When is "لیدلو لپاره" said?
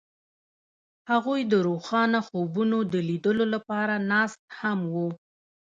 3.09-3.95